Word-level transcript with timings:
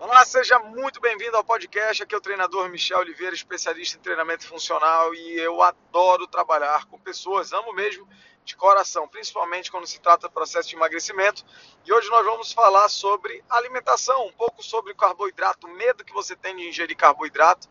Olá, 0.00 0.24
seja 0.24 0.60
muito 0.60 1.00
bem-vindo 1.00 1.36
ao 1.36 1.42
podcast. 1.42 2.04
Aqui 2.04 2.14
é 2.14 2.18
o 2.18 2.20
treinador 2.20 2.68
Michel 2.68 3.00
Oliveira, 3.00 3.34
especialista 3.34 3.98
em 3.98 4.00
treinamento 4.00 4.46
funcional 4.46 5.12
e 5.12 5.40
eu 5.40 5.60
adoro 5.60 6.24
trabalhar 6.28 6.84
com 6.86 6.96
pessoas, 7.00 7.52
amo 7.52 7.72
mesmo 7.72 8.08
de 8.44 8.54
coração, 8.54 9.08
principalmente 9.08 9.72
quando 9.72 9.88
se 9.88 10.00
trata 10.00 10.28
do 10.28 10.32
processo 10.32 10.68
de 10.68 10.76
emagrecimento. 10.76 11.44
E 11.84 11.92
hoje 11.92 12.08
nós 12.10 12.24
vamos 12.24 12.52
falar 12.52 12.88
sobre 12.88 13.42
alimentação, 13.50 14.24
um 14.24 14.32
pouco 14.32 14.62
sobre 14.62 14.94
carboidrato, 14.94 15.66
o 15.66 15.74
medo 15.74 16.04
que 16.04 16.12
você 16.12 16.36
tem 16.36 16.54
de 16.54 16.68
ingerir 16.68 16.96
carboidrato 16.96 17.68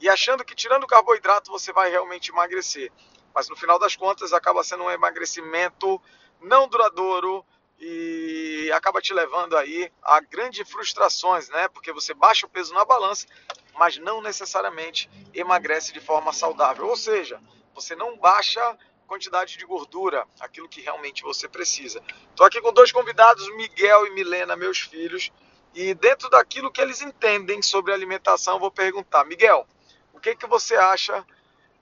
e 0.00 0.08
achando 0.08 0.44
que 0.44 0.56
tirando 0.56 0.82
o 0.82 0.88
carboidrato 0.88 1.48
você 1.48 1.72
vai 1.72 1.88
realmente 1.90 2.32
emagrecer. 2.32 2.90
Mas 3.32 3.48
no 3.48 3.54
final 3.54 3.78
das 3.78 3.94
contas 3.94 4.32
acaba 4.32 4.64
sendo 4.64 4.82
um 4.82 4.90
emagrecimento 4.90 6.02
não 6.40 6.66
duradouro 6.66 7.46
e 7.80 8.70
acaba 8.72 9.00
te 9.00 9.14
levando 9.14 9.56
aí 9.56 9.90
a 10.02 10.20
grandes 10.20 10.68
frustrações, 10.68 11.48
né? 11.48 11.68
Porque 11.68 11.92
você 11.92 12.12
baixa 12.12 12.46
o 12.46 12.48
peso 12.48 12.74
na 12.74 12.84
balança, 12.84 13.26
mas 13.74 13.98
não 13.98 14.20
necessariamente 14.20 15.08
emagrece 15.32 15.92
de 15.92 16.00
forma 16.00 16.32
saudável. 16.32 16.86
Ou 16.86 16.96
seja, 16.96 17.40
você 17.74 17.94
não 17.94 18.16
baixa 18.18 18.76
quantidade 19.06 19.56
de 19.56 19.64
gordura, 19.64 20.26
aquilo 20.38 20.68
que 20.68 20.82
realmente 20.82 21.22
você 21.22 21.48
precisa. 21.48 22.02
Estou 22.30 22.44
aqui 22.44 22.60
com 22.60 22.72
dois 22.72 22.92
convidados, 22.92 23.48
Miguel 23.56 24.06
e 24.06 24.10
Milena, 24.10 24.54
meus 24.54 24.80
filhos, 24.80 25.32
e 25.74 25.94
dentro 25.94 26.28
daquilo 26.28 26.70
que 26.70 26.80
eles 26.80 27.00
entendem 27.00 27.62
sobre 27.62 27.92
alimentação, 27.92 28.58
vou 28.58 28.70
perguntar, 28.70 29.24
Miguel, 29.24 29.66
o 30.12 30.20
que 30.20 30.36
que 30.36 30.46
você 30.46 30.76
acha 30.76 31.24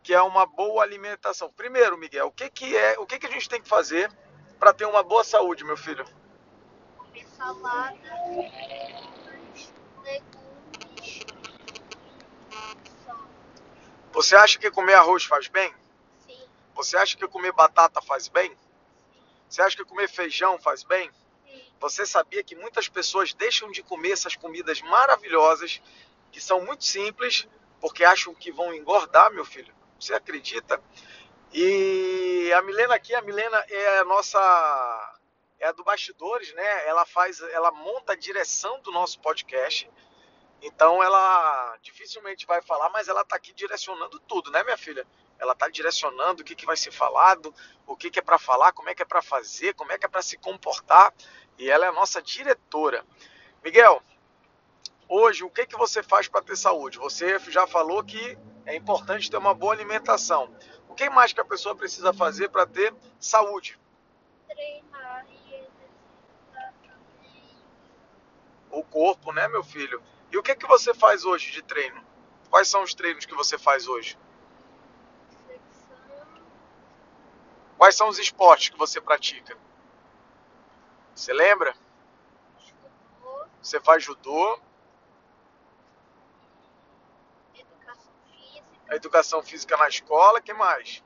que 0.03 0.15
é 0.15 0.23
uma 0.23 0.47
boa 0.47 0.85
alimentação? 0.85 1.51
Primeiro, 1.51 1.99
Miguel, 1.99 2.29
o 2.29 2.31
que 2.31 2.49
que 2.49 2.77
é, 2.77 2.97
o 2.99 3.07
que 3.07 3.19
que 3.19 3.27
a 3.27 3.31
gente 3.31 3.49
tem 3.49 3.61
que 3.61 3.69
fazer 3.69 4.09
para 4.59 4.73
ter 4.73 4.85
uma 4.87 5.03
boa 5.03 5.25
saúde, 5.25 5.65
meu 5.65 5.77
filho? 5.77 6.05
salada, 7.37 7.99
legumes. 10.03 11.27
Você 14.13 14.35
acha 14.35 14.59
que 14.59 14.71
comer 14.71 14.95
arroz 14.95 15.25
faz 15.25 15.47
bem? 15.49 15.75
Sim, 16.27 16.41
Você 16.75 16.97
acha 16.97 17.17
que 17.17 17.29
comer 17.29 17.53
batata 17.53 18.01
faz 18.01 18.29
bem? 18.29 18.57
Você 19.49 19.61
acha 19.63 19.77
que 19.77 19.85
comer 19.85 20.09
feijão 20.09 20.59
faz 20.59 20.83
bem? 20.83 21.11
sim. 21.45 21.63
Você 21.79 22.07
sabia 22.07 22.43
que 22.43 22.57
muitas 22.57 22.89
pessoas 22.89 23.35
deixam 23.35 23.71
de 23.71 23.83
comer 23.83 24.13
essas 24.13 24.35
comidas 24.35 24.81
maravilhosas, 24.81 25.83
que 26.33 26.41
são 26.41 26.65
muito 26.65 26.85
simples, 26.85 27.47
porque 27.81 28.05
acham 28.05 28.35
que 28.35 28.51
vão 28.51 28.75
engordar, 28.75 29.31
meu 29.31 29.45
filho? 29.45 29.75
Você 30.01 30.15
acredita? 30.15 30.83
E 31.59 32.53
a 32.53 32.61
Milena 32.61 32.95
aqui, 32.95 33.15
a 33.15 33.23
Milena 33.23 33.57
é 33.71 34.01
a 34.01 34.05
nossa 34.05 35.19
é 35.59 35.67
a 35.67 35.73
do 35.73 35.83
bastidores, 35.83 36.53
né? 36.53 36.87
Ela 36.87 37.07
faz, 37.07 37.41
ela 37.41 37.71
monta 37.71 38.13
a 38.13 38.15
direção 38.15 38.79
do 38.83 38.93
nosso 38.93 39.19
podcast. 39.21 39.91
Então 40.61 41.03
ela 41.03 41.79
dificilmente 41.81 42.45
vai 42.45 42.61
falar, 42.61 42.91
mas 42.91 43.09
ela 43.09 43.23
está 43.23 43.37
aqui 43.37 43.55
direcionando 43.55 44.21
tudo, 44.29 44.51
né, 44.51 44.63
minha 44.65 44.77
filha? 44.77 45.07
Ela 45.39 45.55
está 45.55 45.67
direcionando 45.71 46.43
o 46.43 46.45
que, 46.45 46.55
que 46.55 46.67
vai 46.67 46.77
ser 46.77 46.91
falado, 46.91 47.55
o 47.87 47.97
que, 47.97 48.11
que 48.11 48.19
é 48.19 48.23
para 48.23 48.39
falar, 48.39 48.73
como 48.73 48.91
é 48.91 48.95
que 48.95 49.01
é 49.01 49.07
para 49.07 49.23
fazer, 49.23 49.73
como 49.73 49.93
é 49.93 49.99
que 49.99 50.05
é 50.05 50.09
para 50.11 50.21
se 50.21 50.37
comportar. 50.37 51.15
E 51.57 51.71
ela 51.71 51.87
é 51.87 51.89
a 51.89 51.93
nossa 51.93 52.21
diretora. 52.21 53.03
Miguel, 53.65 54.03
hoje 55.09 55.43
o 55.43 55.49
que, 55.49 55.65
que 55.65 55.79
você 55.79 56.03
faz 56.03 56.29
para 56.29 56.43
ter 56.43 56.55
saúde? 56.55 56.99
Você 56.99 57.39
já 57.49 57.67
falou 57.67 58.05
que 58.05 58.37
é 58.67 58.77
importante 58.77 59.31
ter 59.31 59.39
uma 59.39 59.55
boa 59.55 59.73
alimentação. 59.73 60.55
O 60.97 60.99
que 60.99 61.11
mais 61.11 61.31
que 61.31 61.41
a 61.43 61.45
pessoa 61.45 61.77
precisa 61.77 62.11
fazer 62.11 62.49
para 62.49 62.65
ter 62.65 62.95
saúde? 63.21 63.79
Treinar 64.49 65.27
e 65.29 65.55
exercitar 65.57 66.73
também. 66.81 67.59
o 68.71 68.83
corpo, 68.83 69.31
né, 69.31 69.47
meu 69.47 69.63
filho? 69.63 70.03
E 70.33 70.39
o 70.39 70.43
que 70.43 70.57
que 70.57 70.67
você 70.67 70.95
faz 70.95 71.27
hoje 71.27 71.53
de 71.53 71.61
treino? 71.61 72.03
Quais 72.49 72.69
são 72.69 72.83
os 72.83 72.95
treinos 72.95 73.27
que 73.27 73.35
você 73.35 73.59
faz 73.59 73.87
hoje? 73.87 74.19
Flexão, 75.45 75.99
Quais 77.77 77.95
são 77.95 78.09
os 78.09 78.19
esportes 78.19 78.71
que 78.71 78.79
você 78.79 78.99
pratica? 78.99 79.55
Você 81.15 81.31
lembra? 81.35 81.75
judô, 82.59 83.45
Você 83.61 83.79
faz 83.81 84.03
judô, 84.03 84.59
educação 87.55 88.15
física, 88.31 88.76
a 88.89 88.97
educação 88.97 89.43
física 89.43 89.77
na 89.77 89.89
escola, 89.89 90.41
que 90.41 90.53
mais? 90.53 91.03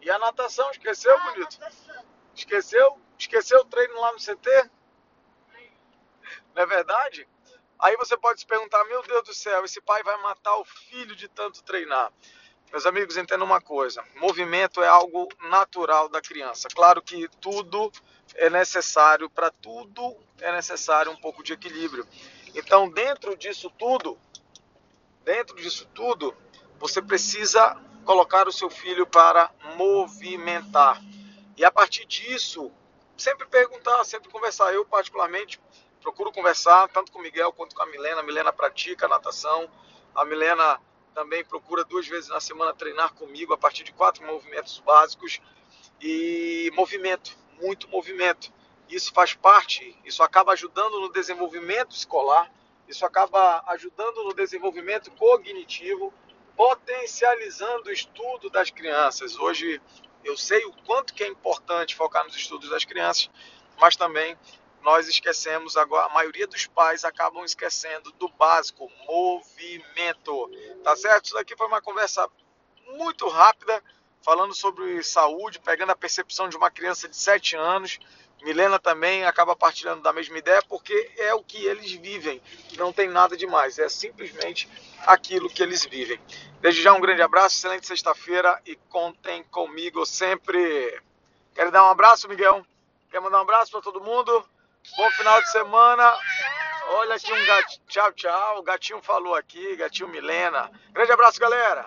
E 0.00 0.10
a 0.10 0.18
natação, 0.18 0.70
esqueceu, 0.70 1.16
Ah, 1.16 1.30
bonito? 1.32 1.58
natação. 1.58 2.04
Esqueceu? 2.34 2.98
Esqueceu 3.18 3.60
o 3.60 3.64
treino 3.64 3.98
lá 4.00 4.12
no 4.12 4.18
CT? 4.18 4.70
Não 6.54 6.62
é 6.62 6.66
verdade? 6.66 7.26
Aí 7.78 7.96
você 7.96 8.16
pode 8.16 8.40
se 8.40 8.46
perguntar, 8.46 8.84
meu 8.84 9.02
Deus 9.02 9.24
do 9.24 9.34
céu, 9.34 9.64
esse 9.64 9.80
pai 9.80 10.02
vai 10.02 10.16
matar 10.22 10.56
o 10.56 10.64
filho 10.64 11.14
de 11.14 11.28
tanto 11.28 11.62
treinar. 11.62 12.12
Meus 12.70 12.86
amigos, 12.86 13.16
entendam 13.16 13.46
uma 13.46 13.60
coisa: 13.60 14.04
movimento 14.16 14.82
é 14.82 14.88
algo 14.88 15.28
natural 15.48 16.08
da 16.08 16.20
criança. 16.20 16.68
Claro 16.74 17.02
que 17.02 17.28
tudo 17.40 17.92
é 18.34 18.50
necessário, 18.50 19.30
para 19.30 19.50
tudo 19.50 20.16
é 20.40 20.52
necessário 20.52 21.12
um 21.12 21.16
pouco 21.16 21.42
de 21.42 21.52
equilíbrio. 21.52 22.06
Então, 22.56 22.88
dentro 22.88 23.36
disso 23.36 23.70
tudo, 23.78 24.18
dentro 25.22 25.54
disso 25.56 25.86
tudo, 25.94 26.34
você 26.78 27.02
precisa 27.02 27.76
colocar 28.02 28.48
o 28.48 28.52
seu 28.52 28.70
filho 28.70 29.06
para 29.06 29.50
movimentar. 29.76 31.02
E 31.54 31.62
a 31.66 31.70
partir 31.70 32.06
disso, 32.06 32.72
sempre 33.14 33.46
perguntar, 33.46 34.02
sempre 34.04 34.30
conversar. 34.30 34.72
Eu, 34.72 34.86
particularmente, 34.86 35.60
procuro 36.00 36.32
conversar 36.32 36.88
tanto 36.88 37.12
com 37.12 37.18
o 37.18 37.22
Miguel 37.22 37.52
quanto 37.52 37.76
com 37.76 37.82
a 37.82 37.86
Milena. 37.86 38.20
A 38.20 38.24
Milena 38.24 38.52
pratica 38.54 39.06
natação. 39.06 39.68
A 40.14 40.24
Milena 40.24 40.80
também 41.14 41.44
procura 41.44 41.84
duas 41.84 42.08
vezes 42.08 42.30
na 42.30 42.40
semana 42.40 42.72
treinar 42.72 43.12
comigo 43.12 43.52
a 43.52 43.58
partir 43.58 43.84
de 43.84 43.92
quatro 43.92 44.24
movimentos 44.24 44.78
básicos. 44.78 45.42
E 46.00 46.72
movimento, 46.74 47.36
muito 47.60 47.86
movimento. 47.88 48.50
Isso 48.88 49.12
faz 49.12 49.34
parte, 49.34 49.98
isso 50.04 50.22
acaba 50.22 50.52
ajudando 50.52 51.00
no 51.00 51.10
desenvolvimento 51.10 51.94
escolar, 51.94 52.50
isso 52.88 53.04
acaba 53.04 53.64
ajudando 53.68 54.22
no 54.24 54.32
desenvolvimento 54.32 55.10
cognitivo, 55.12 56.14
potencializando 56.56 57.88
o 57.88 57.92
estudo 57.92 58.48
das 58.48 58.70
crianças. 58.70 59.38
Hoje 59.38 59.80
eu 60.24 60.36
sei 60.36 60.64
o 60.64 60.72
quanto 60.84 61.14
que 61.14 61.24
é 61.24 61.28
importante 61.28 61.94
focar 61.94 62.24
nos 62.24 62.36
estudos 62.36 62.70
das 62.70 62.84
crianças, 62.84 63.30
mas 63.78 63.96
também 63.96 64.36
nós 64.82 65.08
esquecemos 65.08 65.76
agora, 65.76 66.06
a 66.06 66.14
maioria 66.14 66.46
dos 66.46 66.66
pais 66.66 67.04
acabam 67.04 67.44
esquecendo 67.44 68.12
do 68.12 68.28
básico, 68.28 68.88
movimento. 69.08 70.48
Tá 70.84 70.94
certo? 70.94 71.24
Isso 71.24 71.34
daqui 71.34 71.56
foi 71.56 71.66
uma 71.66 71.82
conversa 71.82 72.28
muito 72.94 73.28
rápida, 73.28 73.82
falando 74.22 74.54
sobre 74.54 75.02
saúde, 75.02 75.58
pegando 75.58 75.90
a 75.90 75.96
percepção 75.96 76.48
de 76.48 76.56
uma 76.56 76.70
criança 76.70 77.08
de 77.08 77.16
7 77.16 77.56
anos. 77.56 77.98
Milena 78.42 78.78
também 78.78 79.24
acaba 79.24 79.56
partilhando 79.56 80.02
da 80.02 80.12
mesma 80.12 80.38
ideia, 80.38 80.62
porque 80.68 81.10
é 81.16 81.34
o 81.34 81.42
que 81.42 81.64
eles 81.64 81.90
vivem. 81.92 82.40
Não 82.76 82.92
tem 82.92 83.08
nada 83.08 83.36
demais, 83.36 83.78
é 83.78 83.88
simplesmente 83.88 84.68
aquilo 85.06 85.48
que 85.48 85.62
eles 85.62 85.84
vivem. 85.84 86.20
Desde 86.60 86.82
já 86.82 86.92
um 86.92 87.00
grande 87.00 87.22
abraço, 87.22 87.56
excelente 87.56 87.86
sexta-feira 87.86 88.60
e 88.64 88.76
contem 88.88 89.42
comigo 89.44 90.04
sempre. 90.06 91.00
Quer 91.54 91.70
dar 91.70 91.84
um 91.84 91.90
abraço, 91.90 92.28
Miguel? 92.28 92.64
Quer 93.10 93.20
mandar 93.20 93.38
um 93.38 93.42
abraço 93.42 93.72
para 93.72 93.82
todo 93.82 94.00
mundo? 94.00 94.48
Bom 94.96 95.10
final 95.12 95.40
de 95.40 95.50
semana. 95.50 96.16
Olha 96.88 97.16
aqui 97.16 97.32
um 97.32 97.46
gatinho. 97.46 97.80
Tchau, 97.88 98.12
tchau. 98.12 98.58
O 98.58 98.62
gatinho 98.62 99.02
falou 99.02 99.34
aqui, 99.34 99.74
gatinho 99.76 100.08
Milena. 100.08 100.70
Grande 100.92 101.10
abraço, 101.10 101.40
galera. 101.40 101.84